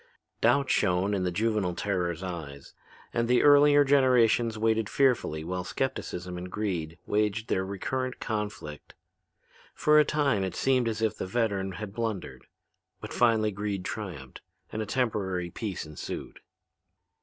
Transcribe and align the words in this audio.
Doubt 0.41 0.71
shone 0.71 1.13
in 1.13 1.25
the 1.25 1.31
juvenile 1.31 1.75
terror's 1.75 2.23
eyes 2.23 2.73
and 3.13 3.27
the 3.27 3.43
earlier 3.43 3.83
generations 3.85 4.57
waited 4.57 4.89
fearfully 4.89 5.43
while 5.43 5.63
skepticism 5.63 6.39
and 6.39 6.49
greed 6.51 6.97
waged 7.05 7.49
their 7.49 7.63
recurrent 7.63 8.19
conflict. 8.19 8.95
For 9.75 9.99
a 9.99 10.03
time 10.03 10.43
it 10.43 10.55
seemed 10.55 10.87
as 10.87 11.03
if 11.03 11.17
the 11.17 11.27
veteran 11.27 11.73
had 11.73 11.93
blundered; 11.93 12.47
but 12.99 13.13
finally 13.13 13.51
greed 13.51 13.85
triumphed 13.85 14.41
and 14.71 14.81
a 14.81 14.87
temporary 14.87 15.51
peace 15.51 15.85
ensued. 15.85 16.39